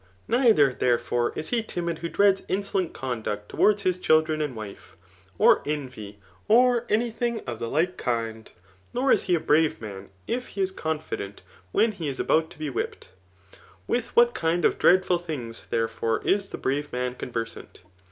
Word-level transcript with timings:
Neither, 0.27 0.73
therefore, 0.73 1.31
is 1.35 1.49
he 1.49 1.61
dmid 1.61 1.99
who 1.99 2.09
dreads 2.09 2.41
insolent 2.47 2.91
conduct 2.91 3.49
towards 3.49 3.83
his 3.83 3.99
children 3.99 4.41
and 4.41 4.55
wife, 4.55 4.97
or 5.37 5.61
envy, 5.63 6.17
or 6.47 6.87
any 6.89 7.11
thing 7.11 7.41
of 7.41 7.59
the 7.59 7.69
like 7.69 7.97
kind; 7.97 8.49
nor 8.95 9.11
is 9.11 9.25
he 9.25 9.35
a 9.35 9.39
brave 9.39 9.79
man 9.79 10.09
if 10.25 10.47
he 10.57 10.61
is 10.61 10.71
confident 10.71 11.43
when 11.71 11.91
he 11.91 12.07
is 12.07 12.19
about 12.19 12.49
to 12.49 12.57
be 12.57 12.67
whipt. 12.71 13.09
With 13.85 14.15
what 14.15 14.33
kind 14.33 14.65
of 14.65 14.79
dreadful 14.79 15.19
things, 15.19 15.67
therefore, 15.69 16.25
is 16.25 16.47
the 16.47 16.57
brave 16.57 16.91
man 16.91 17.13
conversant 17.13 17.83